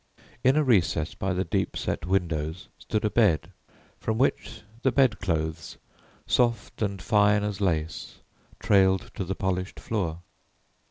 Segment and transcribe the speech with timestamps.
[0.43, 3.51] In a recess by the deep set windows stood a bed,
[3.99, 5.77] from which the bedclothes,
[6.25, 8.15] soft and fine as lace,
[8.59, 10.21] trailed to the polished floor.